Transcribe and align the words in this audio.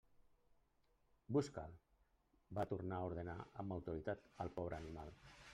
Busca'l! 1.37 1.75
–va 2.59 2.65
tornar 2.73 2.99
a 3.03 3.11
ordenar 3.13 3.39
amb 3.65 3.79
autoritat 3.79 4.29
al 4.47 4.55
pobre 4.61 4.83
animal. 4.85 5.17